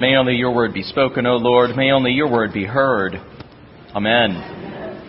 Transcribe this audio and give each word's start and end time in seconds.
May 0.00 0.16
only 0.16 0.34
your 0.34 0.52
word 0.52 0.74
be 0.74 0.82
spoken, 0.82 1.24
O 1.24 1.36
Lord. 1.36 1.76
May 1.76 1.92
only 1.92 2.10
your 2.10 2.28
word 2.28 2.52
be 2.52 2.64
heard. 2.64 3.14
Amen. 3.94 5.00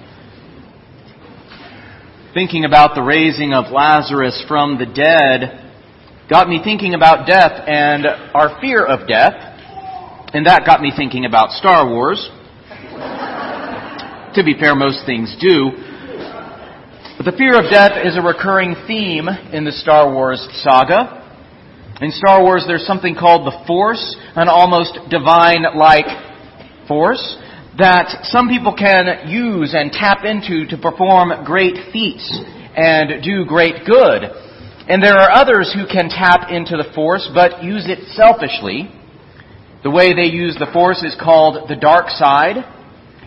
Thinking 2.36 2.66
about 2.66 2.94
the 2.94 3.02
raising 3.02 3.52
of 3.52 3.72
Lazarus 3.72 4.46
from 4.48 4.78
the 4.78 4.86
dead 4.86 5.72
got 6.30 6.48
me 6.48 6.62
thinking 6.64 6.94
about 6.94 7.26
death 7.26 7.68
and 7.68 8.06
our 8.36 8.62
fear 8.62 8.86
of 8.86 9.08
death. 9.08 9.34
And 10.36 10.46
that 10.46 10.68
got 10.68 10.82
me 10.82 10.92
thinking 10.96 11.26
about 11.26 11.50
Star 11.50 11.90
Wars. 11.90 12.30
to 14.36 14.44
be 14.44 14.54
fair, 14.54 14.76
most 14.76 15.04
things 15.08 15.36
do. 15.42 15.72
But 17.18 17.26
the 17.26 17.34
fear 17.36 17.58
of 17.58 17.72
death 17.72 17.94
is 18.06 18.18
a 18.18 18.22
recurring 18.22 18.76
theme 18.86 19.28
in 19.52 19.66
the 19.66 19.72
Star 19.72 20.14
Wars 20.14 20.48
saga. 20.62 21.25
In 22.02 22.12
Star 22.12 22.44
Wars, 22.44 22.66
there's 22.68 22.86
something 22.86 23.16
called 23.16 23.48
the 23.48 23.64
Force, 23.66 24.18
an 24.36 24.50
almost 24.50 25.00
divine-like 25.10 26.88
force 26.90 27.38
that 27.78 28.20
some 28.24 28.50
people 28.50 28.76
can 28.76 29.30
use 29.30 29.74
and 29.74 29.94
tap 29.94 30.26
into 30.26 30.66
to 30.68 30.78
perform 30.78 31.32
great 31.46 31.94
feats 31.94 32.28
and 32.76 33.24
do 33.24 33.46
great 33.46 33.86
good. 33.86 34.24
And 34.90 35.02
there 35.02 35.16
are 35.16 35.32
others 35.32 35.74
who 35.74 35.88
can 35.88 36.10
tap 36.10 36.52
into 36.52 36.76
the 36.76 36.92
Force 36.94 37.32
but 37.34 37.64
use 37.64 37.88
it 37.88 38.00
selfishly. 38.12 38.92
The 39.84 39.92
way 39.92 40.14
they 40.14 40.28
use 40.28 40.58
the 40.60 40.72
Force 40.74 41.02
is 41.02 41.16
called 41.18 41.70
the 41.70 41.78
dark 41.78 42.10
side. 42.10 42.58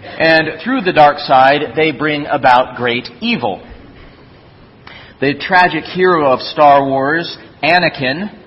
And 0.05 0.61
through 0.63 0.83
the 0.83 0.93
dark 0.93 1.17
side, 1.21 1.73
they 1.75 1.93
bring 1.93 2.27
about 2.27 2.77
great 2.77 3.09
evil. 3.23 3.65
The 5.23 5.41
tragic 5.41 5.85
hero 5.85 6.31
of 6.31 6.41
Star 6.41 6.87
Wars, 6.87 7.35
Anakin, 7.63 8.45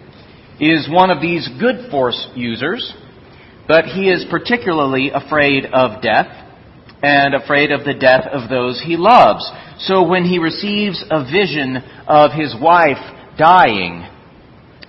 is 0.62 0.88
one 0.88 1.10
of 1.10 1.22
these 1.22 1.50
good 1.60 1.90
force 1.90 2.28
users, 2.36 2.94
but 3.68 3.86
he 3.86 4.10
is 4.10 4.26
particularly 4.30 5.10
afraid 5.10 5.66
of 5.66 6.04
death 6.04 6.28
and 7.02 7.34
afraid 7.34 7.72
of 7.72 7.84
the 7.84 7.96
death 7.96 8.28
of 8.32 8.48
those 8.48 8.80
he 8.86 8.96
loves. 8.96 9.50
So 9.80 10.08
when 10.08 10.24
he 10.24 10.38
receives 10.38 11.04
a 11.10 11.24
vision 11.24 11.78
of 12.08 12.32
his 12.32 12.56
wife 12.62 13.02
dying, 13.40 14.08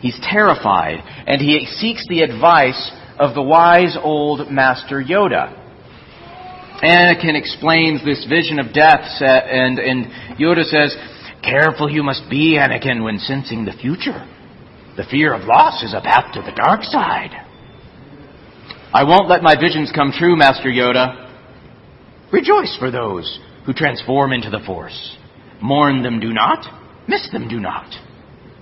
he's 0.00 0.18
terrified 0.22 1.02
and 1.26 1.40
he 1.40 1.66
seeks 1.78 2.06
the 2.06 2.20
advice 2.20 2.92
of 3.18 3.34
the 3.34 3.42
wise 3.42 3.96
old 4.00 4.50
Master 4.50 5.02
Yoda. 5.02 5.58
Anakin 6.82 7.34
explains 7.34 8.04
this 8.04 8.26
vision 8.28 8.58
of 8.58 8.74
death 8.74 9.06
and, 9.22 9.78
and 9.78 10.06
Yoda 10.38 10.64
says, 10.64 10.94
Careful 11.42 11.90
you 11.90 12.02
must 12.02 12.28
be, 12.28 12.58
Anakin, 12.58 13.02
when 13.02 13.18
sensing 13.18 13.64
the 13.64 13.72
future. 13.72 14.28
The 14.96 15.04
fear 15.10 15.32
of 15.32 15.46
loss 15.46 15.82
is 15.82 15.94
a 15.94 16.02
path 16.02 16.34
to 16.34 16.42
the 16.42 16.52
dark 16.54 16.82
side. 16.82 17.30
I 18.92 19.04
won't 19.04 19.28
let 19.28 19.42
my 19.42 19.56
visions 19.58 19.90
come 19.94 20.12
true, 20.12 20.36
Master 20.36 20.68
Yoda. 20.68 21.30
Rejoice 22.30 22.76
for 22.78 22.90
those 22.90 23.40
who 23.64 23.72
transform 23.72 24.32
into 24.32 24.50
the 24.50 24.60
Force. 24.66 25.16
Mourn 25.62 26.02
them 26.02 26.20
do 26.20 26.32
not, 26.32 26.66
miss 27.08 27.30
them 27.32 27.48
do 27.48 27.58
not. 27.58 27.90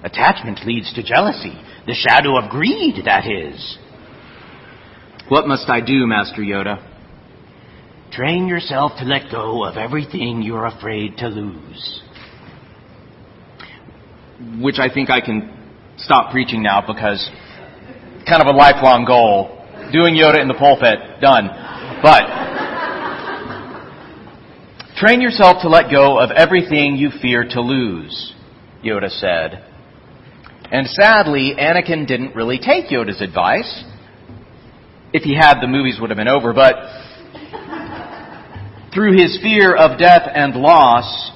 Attachment 0.04 0.60
leads 0.64 0.92
to 0.94 1.02
jealousy, 1.02 1.58
the 1.86 1.94
shadow 1.94 2.38
of 2.38 2.50
greed, 2.50 3.04
that 3.06 3.26
is. 3.26 3.78
What 5.28 5.48
must 5.48 5.68
I 5.68 5.80
do, 5.80 6.06
Master 6.06 6.42
Yoda? 6.42 6.86
Train 8.12 8.46
yourself 8.46 8.92
to 8.98 9.04
let 9.04 9.32
go 9.32 9.64
of 9.64 9.76
everything 9.76 10.42
you're 10.42 10.66
afraid 10.66 11.16
to 11.18 11.28
lose. 11.28 12.02
Which 14.60 14.78
I 14.78 14.92
think 14.92 15.10
I 15.10 15.20
can 15.20 15.59
stop 16.04 16.32
preaching 16.32 16.62
now 16.62 16.82
because 16.86 17.28
kind 18.26 18.42
of 18.42 18.48
a 18.48 18.56
lifelong 18.56 19.04
goal. 19.04 19.56
Doing 19.92 20.14
Yoda 20.14 20.40
in 20.40 20.48
the 20.48 20.54
pulpit, 20.54 20.98
done. 21.20 21.48
But 22.02 22.22
train 24.96 25.20
yourself 25.20 25.62
to 25.62 25.68
let 25.68 25.90
go 25.90 26.18
of 26.18 26.30
everything 26.30 26.96
you 26.96 27.10
fear 27.20 27.44
to 27.50 27.60
lose, 27.60 28.34
Yoda 28.84 29.10
said. 29.10 29.64
And 30.70 30.86
sadly, 30.86 31.54
Anakin 31.58 32.06
didn't 32.06 32.36
really 32.36 32.58
take 32.58 32.86
Yoda's 32.86 33.20
advice. 33.20 33.84
If 35.12 35.24
he 35.24 35.34
had, 35.34 35.60
the 35.60 35.66
movies 35.66 35.98
would 36.00 36.10
have 36.10 36.16
been 36.16 36.28
over, 36.28 36.52
but 36.52 36.76
through 38.94 39.18
his 39.18 39.38
fear 39.42 39.74
of 39.74 39.98
death 39.98 40.28
and 40.32 40.54
loss, 40.54 41.32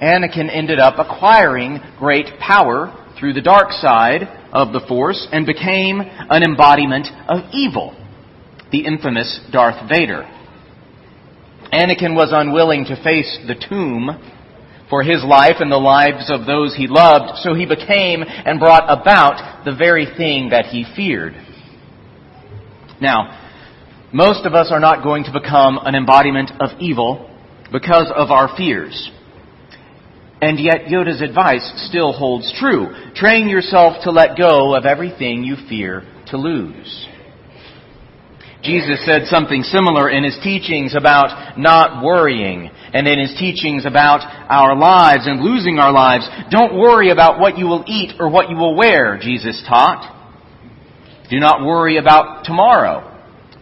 Anakin 0.00 0.48
ended 0.52 0.78
up 0.78 0.98
acquiring 0.98 1.80
great 1.98 2.38
power 2.38 2.94
through 3.18 3.32
the 3.32 3.40
dark 3.40 3.70
side 3.72 4.22
of 4.52 4.72
the 4.72 4.84
Force 4.86 5.26
and 5.32 5.46
became 5.46 6.00
an 6.00 6.42
embodiment 6.42 7.08
of 7.28 7.50
evil, 7.52 7.96
the 8.70 8.84
infamous 8.86 9.40
Darth 9.50 9.88
Vader. 9.88 10.22
Anakin 11.72 12.14
was 12.14 12.30
unwilling 12.32 12.84
to 12.86 13.02
face 13.02 13.38
the 13.46 13.54
tomb 13.68 14.10
for 14.88 15.02
his 15.02 15.22
life 15.22 15.56
and 15.60 15.70
the 15.70 15.76
lives 15.76 16.30
of 16.30 16.46
those 16.46 16.74
he 16.74 16.86
loved, 16.86 17.38
so 17.42 17.54
he 17.54 17.66
became 17.66 18.22
and 18.22 18.58
brought 18.58 18.84
about 18.88 19.64
the 19.64 19.74
very 19.74 20.06
thing 20.16 20.50
that 20.50 20.66
he 20.66 20.86
feared. 20.96 21.34
Now, 23.00 23.46
most 24.12 24.46
of 24.46 24.54
us 24.54 24.68
are 24.70 24.80
not 24.80 25.02
going 25.02 25.24
to 25.24 25.32
become 25.32 25.78
an 25.82 25.94
embodiment 25.94 26.50
of 26.60 26.70
evil 26.80 27.30
because 27.70 28.10
of 28.14 28.30
our 28.30 28.56
fears. 28.56 29.10
And 30.40 30.60
yet 30.60 30.86
Yoda's 30.86 31.20
advice 31.20 31.68
still 31.88 32.12
holds 32.12 32.52
true. 32.60 32.88
Train 33.14 33.48
yourself 33.48 34.04
to 34.04 34.10
let 34.10 34.38
go 34.38 34.74
of 34.74 34.86
everything 34.86 35.42
you 35.42 35.56
fear 35.68 36.02
to 36.28 36.36
lose. 36.36 37.08
Jesus 38.62 39.04
said 39.04 39.26
something 39.26 39.62
similar 39.62 40.10
in 40.10 40.24
his 40.24 40.36
teachings 40.42 40.94
about 40.96 41.58
not 41.58 42.04
worrying 42.04 42.70
and 42.92 43.06
in 43.06 43.18
his 43.18 43.36
teachings 43.38 43.86
about 43.86 44.20
our 44.50 44.76
lives 44.76 45.26
and 45.26 45.40
losing 45.40 45.78
our 45.78 45.92
lives. 45.92 46.28
Don't 46.50 46.76
worry 46.76 47.10
about 47.10 47.38
what 47.38 47.56
you 47.56 47.66
will 47.66 47.84
eat 47.86 48.14
or 48.18 48.28
what 48.28 48.50
you 48.50 48.56
will 48.56 48.76
wear, 48.76 49.18
Jesus 49.20 49.62
taught. 49.68 50.16
Do 51.30 51.38
not 51.38 51.64
worry 51.64 51.98
about 51.98 52.44
tomorrow, 52.44 53.04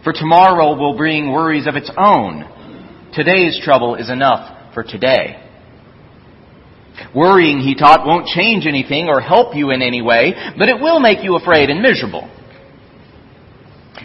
for 0.03 0.13
tomorrow 0.13 0.75
will 0.75 0.97
bring 0.97 1.31
worries 1.31 1.67
of 1.67 1.75
its 1.75 1.91
own. 1.97 2.45
Today's 3.13 3.59
trouble 3.63 3.95
is 3.95 4.09
enough 4.09 4.73
for 4.73 4.83
today. 4.83 5.46
Worrying, 7.15 7.59
he 7.59 7.75
taught, 7.75 8.05
won't 8.05 8.27
change 8.27 8.65
anything 8.65 9.07
or 9.07 9.21
help 9.21 9.55
you 9.55 9.71
in 9.71 9.81
any 9.81 10.01
way, 10.01 10.33
but 10.57 10.69
it 10.69 10.79
will 10.79 10.99
make 10.99 11.23
you 11.23 11.35
afraid 11.35 11.69
and 11.69 11.81
miserable. 11.81 12.29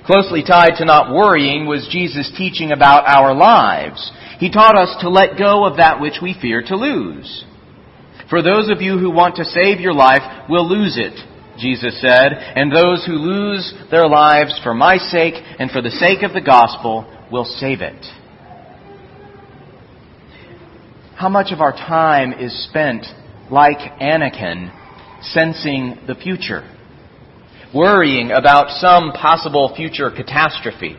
Closely 0.06 0.42
tied 0.42 0.76
to 0.78 0.84
not 0.84 1.14
worrying 1.14 1.66
was 1.66 1.88
Jesus' 1.90 2.32
teaching 2.36 2.72
about 2.72 3.04
our 3.06 3.34
lives. 3.34 4.10
He 4.38 4.50
taught 4.50 4.76
us 4.76 4.96
to 5.00 5.08
let 5.08 5.38
go 5.38 5.64
of 5.64 5.76
that 5.76 6.00
which 6.00 6.18
we 6.20 6.36
fear 6.40 6.62
to 6.66 6.76
lose. 6.76 7.44
For 8.28 8.42
those 8.42 8.70
of 8.70 8.80
you 8.80 8.98
who 8.98 9.10
want 9.10 9.36
to 9.36 9.44
save 9.44 9.78
your 9.78 9.92
life 9.92 10.22
will 10.48 10.68
lose 10.68 10.96
it, 10.98 11.14
Jesus 11.58 12.00
said, 12.00 12.32
and 12.32 12.72
those 12.72 13.04
who 13.04 13.12
lose 13.12 13.72
their 13.90 14.08
lives 14.08 14.58
for 14.64 14.74
my 14.74 14.96
sake 14.96 15.34
and 15.58 15.70
for 15.70 15.82
the 15.82 15.90
sake 15.90 16.22
of 16.22 16.32
the 16.32 16.40
gospel 16.40 17.06
will 17.30 17.44
save 17.44 17.82
it. 17.82 18.04
How 21.22 21.28
much 21.28 21.52
of 21.52 21.60
our 21.60 21.70
time 21.70 22.32
is 22.32 22.64
spent, 22.64 23.06
like 23.48 23.78
Anakin, 24.00 24.72
sensing 25.22 26.00
the 26.08 26.16
future? 26.16 26.68
Worrying 27.72 28.32
about 28.32 28.70
some 28.80 29.12
possible 29.12 29.72
future 29.76 30.10
catastrophe? 30.10 30.96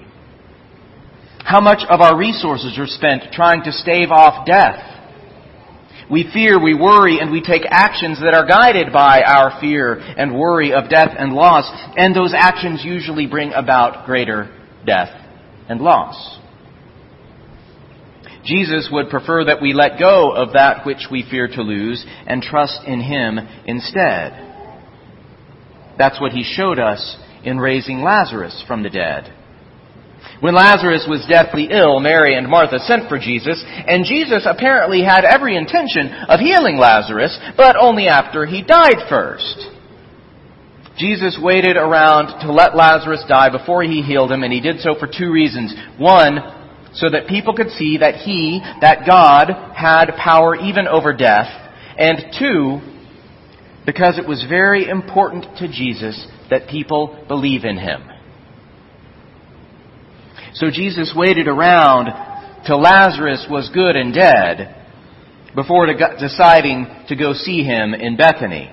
How 1.39 1.59
much 1.59 1.83
of 1.89 2.00
our 2.00 2.17
resources 2.17 2.79
are 2.79 2.88
spent 2.88 3.33
trying 3.33 3.63
to 3.63 3.73
stave 3.73 4.12
off 4.12 4.47
death? 4.47 4.79
We 6.09 6.31
fear, 6.31 6.57
we 6.57 6.73
worry, 6.73 7.19
and 7.19 7.29
we 7.29 7.41
take 7.41 7.63
actions 7.69 8.22
that 8.22 8.33
are 8.33 8.47
guided 8.47 8.94
by 8.94 9.23
our 9.23 9.59
fear 9.59 9.95
and 9.95 10.39
worry 10.39 10.72
of 10.72 10.89
death 10.89 11.13
and 11.19 11.33
loss, 11.33 11.69
and 11.97 12.16
those 12.16 12.33
actions 12.33 12.81
usually 12.86 13.27
bring 13.27 13.51
about 13.51 14.06
greater 14.06 14.57
death 14.86 15.09
and 15.68 15.81
loss. 15.81 16.39
Jesus 18.45 18.90
would 18.92 19.10
prefer 19.10 19.45
that 19.45 19.62
we 19.62 19.74
let 19.74 20.00
go 20.00 20.31
of 20.31 20.54
that 20.54 20.86
which 20.86 21.07
we 21.10 21.25
fear 21.30 21.48
to 21.48 21.62
lose 21.62 22.06
and 22.28 22.42
trust 22.42 22.81
in 22.86 23.00
Him 23.00 23.40
instead. 23.66 24.34
That's 25.98 26.19
what 26.19 26.31
He 26.34 26.44
showed 26.44 26.80
us 26.80 27.18
in 27.44 27.57
raising 27.57 28.01
Lazarus 28.01 28.63
from 28.68 28.84
the 28.84 28.90
dead. 28.90 29.34
When 30.40 30.56
Lazarus 30.56 31.06
was 31.07 31.25
deathly 31.30 31.69
ill, 31.72 32.00
Mary 32.00 32.36
and 32.36 32.48
Martha 32.48 32.80
sent 32.80 33.07
for 33.07 33.18
Jesus, 33.18 33.63
and 33.66 34.04
Jesus 34.06 34.46
apparently 34.46 35.01
had 35.01 35.24
every 35.24 35.56
intention 35.56 36.12
of 36.28 36.39
healing 36.39 36.78
Lazarus, 36.78 37.38
but 37.56 37.78
only 37.80 38.07
after 38.07 38.46
he 38.46 38.62
died 38.62 39.07
first. 39.07 39.68
Jesus 40.98 41.39
waited 41.42 41.75
around 41.75 42.42
to 42.42 42.51
let 42.51 42.75
Lazarus 42.75 43.24
die 43.28 43.50
before 43.50 43.84
he 43.84 44.01
healed 44.01 44.31
him, 44.31 44.44
and 44.44 44.54
he 44.54 44.62
did 44.62 44.80
so 44.81 44.96
for 45.00 45.07
two 45.07 45.31
reasons. 45.31 45.74
One, 45.98 46.38
so 46.94 47.10
that 47.10 47.28
people 47.28 47.56
could 47.56 47.69
see 47.72 47.98
that 47.98 48.16
He, 48.16 48.62
that 48.81 49.06
God, 49.06 49.50
had 49.75 50.16
power 50.18 50.56
even 50.56 50.88
over 50.88 51.13
death. 51.13 51.48
And 51.98 52.34
two, 52.38 52.81
because 53.86 54.18
it 54.18 54.28
was 54.28 54.45
very 54.48 54.88
important 54.88 55.57
to 55.57 55.68
Jesus 55.68 56.28
that 56.50 56.69
people 56.69 57.25
believe 57.28 57.66
in 57.66 57.78
Him. 57.78 58.04
So 60.54 60.69
Jesus 60.69 61.13
waited 61.16 61.48
around 61.48 62.10
till 62.66 62.80
Lazarus 62.80 63.48
was 63.50 63.72
good 63.74 63.96
and 63.96 64.13
dead 64.13 64.84
before 65.56 65.88
deciding 66.19 67.06
to 67.07 67.16
go 67.16 67.34
see 67.34 67.63
him 67.63 67.94
in 67.94 68.18
Bethany. 68.18 68.72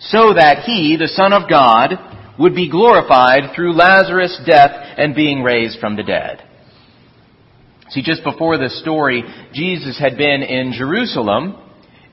So 0.00 0.34
that 0.34 0.64
he, 0.64 0.96
the 0.96 1.08
Son 1.08 1.32
of 1.32 1.48
God, 1.48 1.92
would 2.38 2.54
be 2.54 2.70
glorified 2.70 3.54
through 3.54 3.74
Lazarus' 3.74 4.40
death 4.46 4.70
and 4.96 5.14
being 5.14 5.42
raised 5.42 5.78
from 5.78 5.96
the 5.96 6.02
dead. 6.02 6.42
See, 7.92 8.02
just 8.02 8.24
before 8.24 8.56
this 8.56 8.80
story, 8.80 9.22
Jesus 9.52 9.98
had 9.98 10.16
been 10.16 10.42
in 10.42 10.72
Jerusalem 10.72 11.58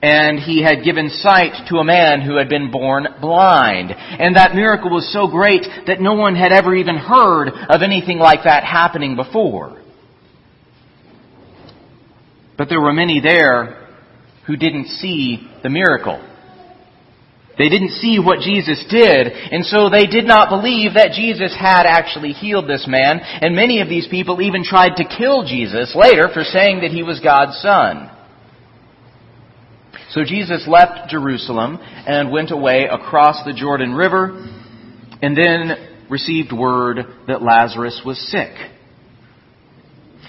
and 0.01 0.39
he 0.39 0.61
had 0.61 0.83
given 0.83 1.09
sight 1.09 1.67
to 1.69 1.77
a 1.77 1.83
man 1.83 2.21
who 2.21 2.37
had 2.37 2.49
been 2.49 2.71
born 2.71 3.07
blind. 3.21 3.91
And 3.91 4.35
that 4.35 4.55
miracle 4.55 4.89
was 4.89 5.11
so 5.11 5.27
great 5.27 5.65
that 5.87 6.01
no 6.01 6.13
one 6.13 6.35
had 6.35 6.51
ever 6.51 6.75
even 6.75 6.95
heard 6.95 7.49
of 7.49 7.81
anything 7.81 8.17
like 8.17 8.43
that 8.43 8.63
happening 8.63 9.15
before. 9.15 9.81
But 12.57 12.67
there 12.67 12.81
were 12.81 12.93
many 12.93 13.21
there 13.21 13.87
who 14.47 14.57
didn't 14.57 14.87
see 14.87 15.47
the 15.63 15.69
miracle. 15.69 16.25
They 17.59 17.67
didn't 17.67 17.99
see 17.99 18.17
what 18.17 18.39
Jesus 18.39 18.83
did, 18.89 19.27
and 19.27 19.65
so 19.65 19.89
they 19.89 20.07
did 20.07 20.25
not 20.25 20.49
believe 20.49 20.93
that 20.93 21.11
Jesus 21.11 21.53
had 21.53 21.83
actually 21.85 22.31
healed 22.31 22.69
this 22.69 22.87
man, 22.87 23.19
and 23.19 23.53
many 23.53 23.81
of 23.81 23.89
these 23.89 24.07
people 24.07 24.41
even 24.41 24.63
tried 24.63 24.95
to 24.95 25.03
kill 25.03 25.43
Jesus 25.43 25.93
later 25.93 26.29
for 26.33 26.43
saying 26.43 26.81
that 26.81 26.91
he 26.91 27.03
was 27.03 27.19
God's 27.19 27.59
son. 27.61 28.09
So 30.11 30.23
Jesus 30.23 30.65
left 30.67 31.09
Jerusalem 31.09 31.77
and 31.81 32.31
went 32.31 32.51
away 32.51 32.87
across 32.89 33.43
the 33.45 33.53
Jordan 33.53 33.93
River 33.93 34.47
and 35.21 35.37
then 35.37 36.07
received 36.09 36.51
word 36.51 36.99
that 37.27 37.43
Lazarus 37.43 38.01
was 38.05 38.17
sick. 38.31 38.53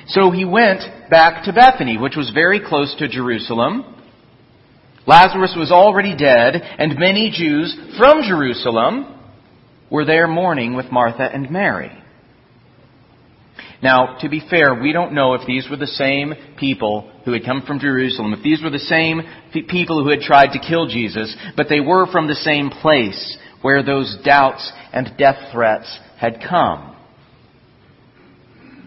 So 0.09 0.33
he 0.33 0.45
went 0.45 0.83
back 1.09 1.45
to 1.45 1.53
Bethany, 1.53 1.97
which 1.97 2.17
was 2.17 2.31
very 2.35 2.61
close 2.61 2.95
to 2.99 3.09
Jerusalem. 3.09 4.00
Lazarus 5.07 5.55
was 5.57 5.71
already 5.71 6.17
dead, 6.17 6.55
and 6.55 6.99
many 6.99 7.31
Jews 7.31 7.77
from 7.99 8.23
Jerusalem 8.23 9.19
were 9.91 10.05
there 10.05 10.29
mourning 10.29 10.75
with 10.75 10.93
Martha 10.93 11.23
and 11.23 11.51
Mary. 11.51 11.91
Now, 13.83 14.19
to 14.21 14.29
be 14.29 14.43
fair, 14.51 14.75
we 14.75 14.93
don't 14.93 15.15
know 15.15 15.33
if 15.35 15.47
these 15.47 15.69
were 15.71 15.77
the 15.77 15.87
same 15.87 16.35
people 16.59 17.11
who 17.25 17.33
had 17.33 17.47
come 17.47 17.63
from 17.67 17.81
Jerusalem, 17.81 18.35
if 18.35 18.43
these 18.43 18.63
were 18.63 18.71
the 18.71 18.79
same 18.79 19.23
people 19.69 20.03
who 20.03 20.11
had 20.11 20.21
tried 20.21 20.53
to 20.53 20.59
kill 20.59 20.87
Jesus, 20.87 21.35
but 21.57 21.69
they 21.69 21.81
were 21.81 22.07
from 22.07 22.29
the 22.29 22.35
same 22.35 22.69
place 22.69 23.39
where 23.63 23.83
those 23.83 24.19
doubts 24.25 24.71
and 24.93 25.17
death 25.17 25.51
threats 25.53 25.99
had 26.19 26.43
come. 26.47 26.95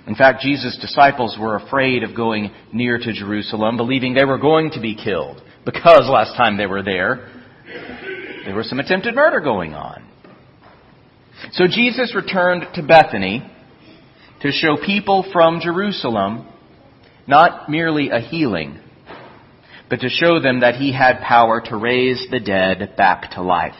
In 0.05 0.15
fact, 0.15 0.41
Jesus' 0.41 0.77
disciples 0.79 1.37
were 1.39 1.55
afraid 1.55 2.03
of 2.03 2.15
going 2.15 2.51
near 2.71 2.97
to 2.99 3.13
Jerusalem, 3.13 3.77
believing 3.77 4.13
they 4.13 4.25
were 4.25 4.37
going 4.37 4.71
to 4.71 4.81
be 4.81 4.95
killed, 4.95 5.41
because 5.65 6.09
last 6.09 6.35
time 6.35 6.57
they 6.57 6.65
were 6.65 6.83
there, 6.83 7.29
there 8.45 8.55
was 8.55 8.67
some 8.67 8.79
attempted 8.79 9.15
murder 9.15 9.39
going 9.39 9.73
on. 9.73 10.05
So 11.53 11.65
Jesus 11.67 12.13
returned 12.15 12.65
to 12.75 12.83
Bethany 12.83 13.49
to 14.41 14.51
show 14.51 14.77
people 14.83 15.25
from 15.31 15.61
Jerusalem 15.61 16.47
not 17.25 17.69
merely 17.69 18.09
a 18.09 18.19
healing, 18.19 18.79
but 19.89 20.01
to 20.01 20.09
show 20.09 20.41
them 20.41 20.59
that 20.59 20.75
he 20.75 20.91
had 20.91 21.21
power 21.21 21.61
to 21.61 21.77
raise 21.77 22.27
the 22.29 22.39
dead 22.39 22.95
back 22.97 23.31
to 23.31 23.41
life. 23.41 23.75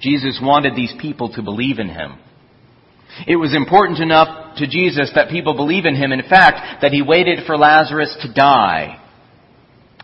Jesus 0.00 0.40
wanted 0.42 0.74
these 0.74 0.94
people 1.00 1.32
to 1.34 1.42
believe 1.42 1.78
in 1.78 1.88
him. 1.88 2.18
It 3.26 3.36
was 3.36 3.54
important 3.54 3.98
enough 3.98 4.56
to 4.56 4.66
Jesus 4.66 5.10
that 5.14 5.30
people 5.30 5.54
believe 5.54 5.84
in 5.84 5.94
him, 5.94 6.12
in 6.12 6.22
fact, 6.22 6.82
that 6.82 6.92
he 6.92 7.02
waited 7.02 7.46
for 7.46 7.56
Lazarus 7.56 8.16
to 8.22 8.32
die 8.32 8.99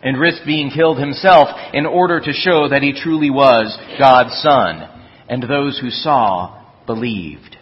and 0.01 0.19
risked 0.19 0.45
being 0.45 0.69
killed 0.69 0.99
himself 0.99 1.49
in 1.73 1.85
order 1.85 2.19
to 2.19 2.33
show 2.33 2.69
that 2.69 2.83
he 2.83 2.93
truly 2.93 3.29
was 3.29 3.77
God's 3.99 4.33
Son, 4.41 4.89
and 5.27 5.43
those 5.43 5.79
who 5.79 5.89
saw 5.89 6.63
believed. 6.85 7.57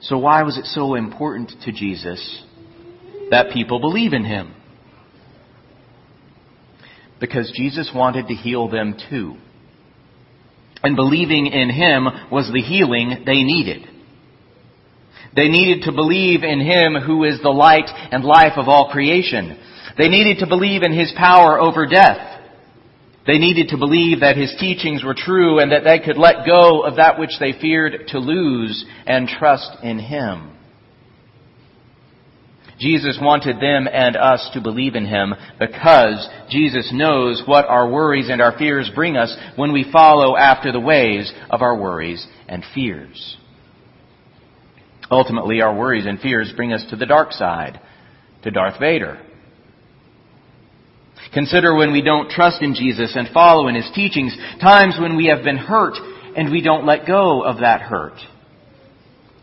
So 0.00 0.18
why 0.18 0.42
was 0.44 0.56
it 0.56 0.66
so 0.66 0.94
important 0.94 1.52
to 1.64 1.72
Jesus 1.72 2.44
that 3.30 3.52
people 3.52 3.80
believe 3.80 4.12
in 4.12 4.24
him? 4.24 4.54
Because 7.18 7.52
Jesus 7.56 7.90
wanted 7.92 8.28
to 8.28 8.34
heal 8.34 8.68
them 8.68 8.96
too. 9.10 9.36
And 10.82 10.94
believing 10.94 11.46
in 11.46 11.70
him 11.70 12.06
was 12.30 12.48
the 12.52 12.60
healing 12.60 13.24
they 13.26 13.42
needed. 13.42 13.88
They 15.36 15.48
needed 15.48 15.84
to 15.84 15.92
believe 15.92 16.42
in 16.42 16.60
him 16.60 16.94
who 16.94 17.24
is 17.24 17.40
the 17.42 17.50
light 17.50 17.90
and 18.10 18.24
life 18.24 18.54
of 18.56 18.68
all 18.68 18.90
creation. 18.90 19.58
They 19.98 20.08
needed 20.08 20.38
to 20.38 20.46
believe 20.46 20.82
in 20.82 20.92
his 20.92 21.12
power 21.16 21.60
over 21.60 21.86
death. 21.86 22.40
They 23.26 23.38
needed 23.38 23.68
to 23.68 23.78
believe 23.78 24.20
that 24.20 24.36
his 24.36 24.54
teachings 24.58 25.04
were 25.04 25.14
true 25.14 25.58
and 25.58 25.72
that 25.72 25.84
they 25.84 25.98
could 25.98 26.16
let 26.16 26.46
go 26.46 26.82
of 26.82 26.96
that 26.96 27.18
which 27.18 27.38
they 27.38 27.52
feared 27.52 28.08
to 28.08 28.18
lose 28.18 28.84
and 29.06 29.28
trust 29.28 29.70
in 29.82 29.98
him. 29.98 30.52
Jesus 32.78 33.18
wanted 33.20 33.56
them 33.56 33.88
and 33.90 34.16
us 34.16 34.50
to 34.52 34.60
believe 34.60 34.94
in 34.94 35.06
him 35.06 35.34
because 35.58 36.28
Jesus 36.50 36.90
knows 36.92 37.42
what 37.46 37.64
our 37.66 37.90
worries 37.90 38.28
and 38.28 38.40
our 38.40 38.56
fears 38.58 38.90
bring 38.94 39.16
us 39.16 39.34
when 39.56 39.72
we 39.72 39.90
follow 39.90 40.36
after 40.36 40.72
the 40.72 40.80
ways 40.80 41.32
of 41.50 41.62
our 41.62 41.76
worries 41.76 42.26
and 42.48 42.64
fears. 42.74 43.38
Ultimately, 45.10 45.60
our 45.60 45.76
worries 45.76 46.06
and 46.06 46.20
fears 46.20 46.52
bring 46.56 46.72
us 46.72 46.84
to 46.90 46.96
the 46.96 47.06
dark 47.06 47.32
side, 47.32 47.80
to 48.42 48.50
Darth 48.50 48.78
Vader. 48.80 49.20
Consider 51.32 51.74
when 51.76 51.92
we 51.92 52.02
don't 52.02 52.30
trust 52.30 52.62
in 52.62 52.74
Jesus 52.74 53.14
and 53.16 53.28
follow 53.32 53.68
in 53.68 53.74
His 53.74 53.90
teachings, 53.94 54.36
times 54.60 54.96
when 55.00 55.16
we 55.16 55.26
have 55.26 55.44
been 55.44 55.56
hurt 55.56 55.94
and 56.36 56.50
we 56.50 56.60
don't 56.60 56.86
let 56.86 57.06
go 57.06 57.42
of 57.42 57.60
that 57.60 57.80
hurt. 57.80 58.18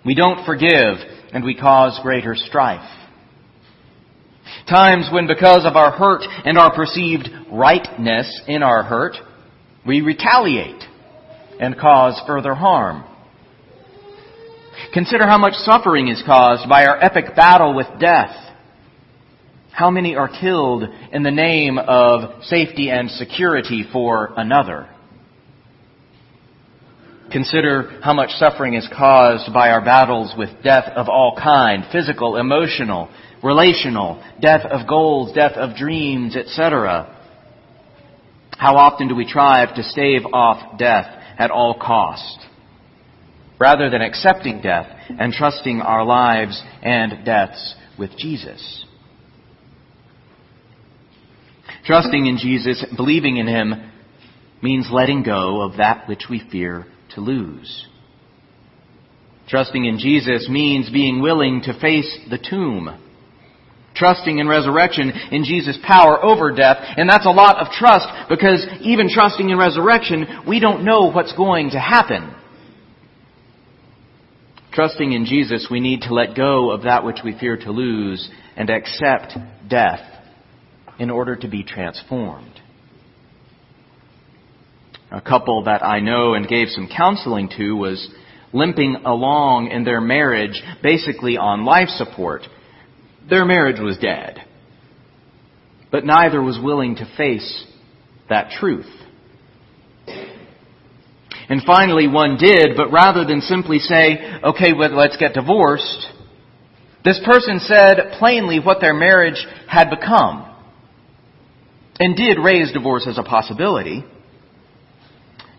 We 0.06 0.15
don't 0.15 0.45
forgive 0.45 0.95
and 1.33 1.44
we 1.44 1.56
cause 1.56 2.00
greater 2.04 2.36
strife. 2.36 2.89
Times 4.69 5.10
when 5.12 5.27
because 5.27 5.65
of 5.65 5.75
our 5.75 5.92
hurt 5.92 6.24
and 6.45 6.57
our 6.57 6.74
perceived 6.74 7.30
rightness 7.51 8.42
in 8.48 8.63
our 8.63 8.83
hurt, 8.83 9.15
we 9.86 10.01
retaliate 10.01 10.84
and 11.60 11.77
cause 11.77 12.22
further 12.27 12.53
harm. 12.53 13.03
Consider 14.94 15.27
how 15.27 15.38
much 15.38 15.53
suffering 15.56 16.08
is 16.08 16.22
caused 16.25 16.68
by 16.70 16.86
our 16.86 17.01
epic 17.03 17.36
battle 17.36 17.74
with 17.75 17.88
death 18.00 18.44
how 19.74 19.89
many 19.89 20.15
are 20.15 20.30
killed 20.30 20.84
in 21.12 21.24
the 21.24 21.32
name 21.32 21.80
of 21.80 22.44
safety 22.44 22.92
and 22.92 23.10
security 23.10 23.84
for 23.92 24.32
another? 24.38 24.88
Consider 27.32 28.00
how 28.03 28.13
much 28.13 28.30
suffering 28.34 28.75
is 28.75 28.88
caused 28.96 29.51
by 29.51 29.72
our 29.72 29.84
battles 29.84 30.36
with 30.38 30.50
death 30.63 30.88
of 30.96 31.10
all 31.10 31.36
kind, 31.42 31.86
physical, 31.92 32.38
emotional, 32.38 33.10
relational, 33.44 34.24
death 34.39 34.63
of 34.63 34.88
goals, 34.88 35.34
death 35.34 35.53
of 35.53 35.75
dreams, 35.75 36.36
etc. 36.36 37.10
How 38.56 38.75
often 38.75 39.08
do 39.08 39.15
we 39.15 39.25
strive 39.25 39.74
to 39.74 39.84
stave 39.84 40.22
off 40.32 40.77
death 40.77 41.08
at 41.39 41.50
all 41.50 41.74
cost? 41.74 42.46
Rather 43.63 43.89
than 43.89 44.01
accepting 44.01 44.60
death 44.60 44.88
and 45.08 45.32
trusting 45.32 45.79
our 45.79 46.03
lives 46.03 46.62
and 46.82 47.24
deaths 47.24 47.75
with 47.98 48.10
Jesus. 48.17 48.86
Trusting 51.86 52.25
in 52.25 52.38
Jesus, 52.38 52.86
believing 52.98 53.38
in 53.38 53.48
Him, 53.48 53.89
means 54.62 54.89
letting 54.91 55.24
go 55.24 55.62
of 55.62 55.77
that 55.77 56.10
which 56.10 56.25
we 56.29 56.46
fear 56.51 56.86
to 57.15 57.22
lose. 57.22 57.88
Trusting 59.48 59.86
in 59.86 59.98
Jesus 59.98 60.50
means 60.50 60.89
being 60.89 61.22
willing 61.22 61.62
to 61.62 61.79
face 61.79 62.20
the 62.29 62.38
tomb. 62.38 62.89
Trusting 63.96 64.39
in 64.39 64.48
resurrection 64.50 65.10
in 65.32 65.46
Jesus' 65.46 65.79
power 65.88 66.22
over 66.22 66.53
death. 66.53 66.84
And 66.98 67.10
that's 67.10 67.25
a 67.25 67.29
lot 67.29 67.65
of 67.65 67.72
trust 67.72 68.08
because 68.27 68.67
even 68.82 69.08
trusting 69.08 69.50
in 69.50 69.58
resurrection, 69.58 70.43
we 70.46 70.60
don't 70.60 70.84
know 70.84 71.10
what's 71.13 71.34
going 71.38 71.70
to 71.70 71.79
happen. 71.79 72.36
Trusting 74.74 75.12
in 75.12 75.25
Jesus, 75.25 75.68
we 75.70 75.80
need 75.80 76.01
to 76.01 76.13
let 76.15 76.36
go 76.36 76.72
of 76.72 76.84
that 76.84 77.06
which 77.06 77.20
we 77.24 77.38
fear 77.38 77.58
to 77.58 77.72
lose 77.72 78.27
and 78.58 78.72
accept 78.72 79.38
death 79.70 80.01
in 80.98 81.12
order 81.12 81.36
to 81.36 81.48
be 81.48 81.63
transformed. 81.63 82.60
A 85.12 85.22
couple 85.22 85.65
that 85.65 85.84
I 85.84 86.00
know 86.00 86.34
and 86.34 86.48
gave 86.48 86.70
some 86.70 86.89
counseling 86.96 87.50
to 87.56 87.74
was 87.74 88.10
limping 88.51 88.98
along 89.06 89.68
in 89.68 89.84
their 89.84 90.01
marriage 90.01 90.60
basically 90.82 91.38
on 91.38 91.65
life 91.65 91.89
support. 91.89 92.42
Their 93.30 93.46
marriage 93.46 93.80
was 93.80 94.00
dead. 94.00 94.39
But 95.92 96.03
neither 96.03 96.42
was 96.42 96.60
willing 96.60 96.96
to 96.96 97.13
face 97.15 97.63
that 98.27 98.50
truth. 98.60 98.89
And 101.53 101.62
finally, 101.62 102.07
one 102.07 102.38
did, 102.38 102.75
but 102.75 102.91
rather 102.91 103.25
than 103.25 103.39
simply 103.39 103.77
say, 103.77 104.17
okay, 104.43 104.74
well, 104.74 104.89
let's 104.89 105.17
get 105.17 105.36
divorced, 105.36 106.07
this 107.05 107.22
person 107.24 107.60
said 107.60 108.13
plainly 108.17 108.60
what 108.60 108.81
their 108.81 108.95
marriage 108.95 109.45
had 109.67 109.91
become 109.91 110.51
and 112.00 112.17
did 112.17 112.39
raise 112.43 112.74
divorce 112.74 113.05
as 113.07 113.19
a 113.19 113.24
possibility. 113.24 114.03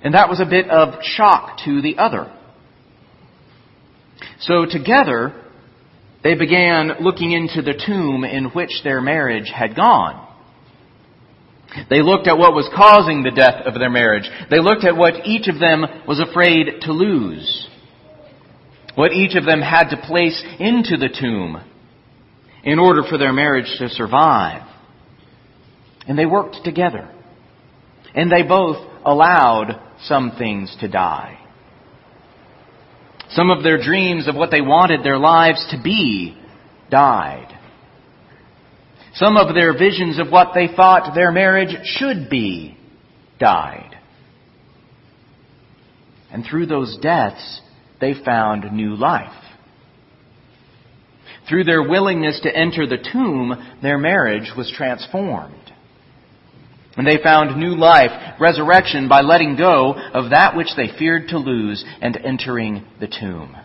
And 0.03 0.15
that 0.15 0.29
was 0.29 0.41
a 0.41 0.45
bit 0.45 0.69
of 0.69 1.01
shock 1.05 1.59
to 1.65 1.81
the 1.81 1.99
other. 1.99 2.37
So 4.41 4.67
together, 4.69 5.45
they 6.25 6.35
began 6.35 7.05
looking 7.05 7.31
into 7.31 7.63
the 7.63 7.81
tomb 7.87 8.25
in 8.25 8.47
which 8.47 8.83
their 8.83 9.01
marriage 9.01 9.49
had 9.55 9.77
gone. 9.77 10.24
They 11.91 12.03
looked 12.03 12.29
at 12.29 12.39
what 12.39 12.55
was 12.55 12.71
causing 12.75 13.23
the 13.23 13.31
death 13.31 13.67
of 13.67 13.75
their 13.75 13.91
marriage. 13.91 14.29
They 14.51 14.61
looked 14.61 14.85
at 14.85 14.97
what 14.97 15.27
each 15.27 15.49
of 15.49 15.59
them 15.59 15.85
was 16.07 16.21
afraid 16.21 16.83
to 16.83 16.93
lose. 16.93 17.69
What 18.95 19.13
each 19.13 19.35
of 19.35 19.45
them 19.45 19.61
had 19.61 19.89
to 19.91 19.97
place 19.97 20.43
into 20.61 20.97
the 20.97 21.09
tomb 21.09 21.63
in 22.63 22.79
order 22.79 23.03
for 23.03 23.19
their 23.19 23.33
marriage 23.33 23.77
to 23.79 23.89
survive. 23.89 24.63
And 26.07 26.19
they 26.19 26.27
worked 26.27 26.59
together. 26.65 27.11
And 28.15 28.31
they 28.31 28.43
both 28.43 28.77
allowed 29.05 29.81
some 30.03 30.33
things 30.39 30.75
to 30.81 30.89
die. 30.89 31.41
Some 33.31 33.51
of 33.51 33.65
their 33.65 33.83
dreams 33.83 34.29
of 34.29 34.37
what 34.37 34.51
they 34.51 34.61
wanted 34.61 35.03
their 35.03 35.19
lives 35.19 35.67
to 35.71 35.83
be 35.83 36.39
died. 36.91 37.49
Some 39.15 39.37
of 39.37 39.55
their 39.55 39.73
visions 39.73 40.19
of 40.19 40.31
what 40.31 40.53
they 40.55 40.67
thought 40.67 41.15
their 41.15 41.31
marriage 41.31 41.77
should 41.85 42.29
be 42.29 42.77
died. 43.39 43.97
And 46.33 46.45
through 46.45 46.67
those 46.67 46.99
deaths, 47.01 47.61
they 48.01 48.15
found 48.25 48.73
new 48.73 48.97
life. 48.97 49.33
Through 51.49 51.65
their 51.65 51.83
willingness 51.83 52.41
to 52.43 52.57
enter 52.57 52.87
the 52.87 53.07
tomb, 53.13 53.55
their 53.83 53.99
marriage 53.99 54.51
was 54.57 54.73
transformed. 54.75 55.55
And 56.97 57.07
they 57.07 57.23
found 57.23 57.57
new 57.57 57.77
life, 57.77 58.41
resurrection, 58.41 59.09
by 59.09 59.21
letting 59.21 59.57
go 59.57 59.95
of 59.95 60.31
that 60.31 60.57
which 60.57 60.69
they 60.77 60.97
feared 60.99 61.29
to 61.29 61.39
lose 61.39 61.85
and 62.01 62.17
entering 62.17 62.85
the 62.99 63.09
tomb. 63.09 63.57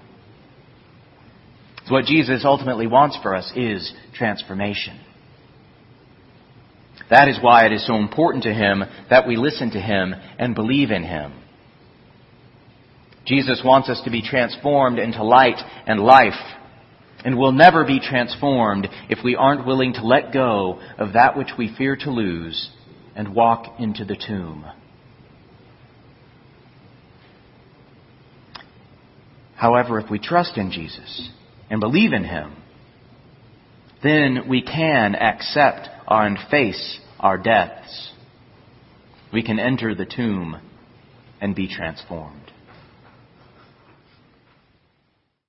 So 1.86 1.94
what 1.94 2.06
Jesus 2.06 2.44
ultimately 2.44 2.86
wants 2.86 3.18
for 3.22 3.36
us 3.36 3.51
is 3.56 3.94
transformation. 4.13 5.00
That 7.09 7.27
is 7.27 7.39
why 7.41 7.65
it 7.65 7.73
is 7.73 7.85
so 7.85 7.95
important 7.95 8.43
to 8.43 8.53
him 8.53 8.83
that 9.09 9.27
we 9.27 9.35
listen 9.35 9.71
to 9.71 9.79
him 9.79 10.13
and 10.37 10.53
believe 10.53 10.91
in 10.91 11.03
him. 11.03 11.33
Jesus 13.25 13.61
wants 13.63 13.89
us 13.89 14.01
to 14.05 14.11
be 14.11 14.21
transformed 14.21 14.99
into 14.99 15.23
light 15.23 15.59
and 15.85 15.99
life, 15.99 16.39
and 17.23 17.37
will 17.37 17.51
never 17.51 17.85
be 17.85 17.99
transformed 17.99 18.87
if 19.09 19.19
we 19.23 19.35
aren't 19.35 19.65
willing 19.65 19.93
to 19.93 20.05
let 20.05 20.31
go 20.31 20.79
of 20.97 21.13
that 21.13 21.37
which 21.37 21.49
we 21.57 21.75
fear 21.77 21.95
to 21.95 22.11
lose 22.11 22.71
and 23.15 23.35
walk 23.35 23.79
into 23.79 24.05
the 24.05 24.15
tomb. 24.15 24.65
However, 29.55 29.99
if 29.99 30.09
we 30.09 30.19
trust 30.19 30.57
in 30.57 30.71
Jesus 30.71 31.29
and 31.69 31.81
believe 31.81 32.13
in 32.13 32.23
Him, 32.23 32.55
then 34.01 34.47
we 34.47 34.61
can 34.61 35.15
accept 35.15 35.89
and 36.09 36.37
face 36.49 36.99
our 37.19 37.37
deaths. 37.37 38.11
We 39.31 39.43
can 39.43 39.59
enter 39.59 39.93
the 39.93 40.05
tomb 40.05 40.59
and 41.39 41.55
be 41.55 41.67
transformed. 41.67 42.51